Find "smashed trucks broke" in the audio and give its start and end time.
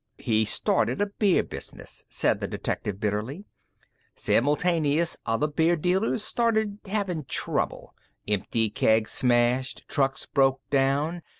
9.11-10.67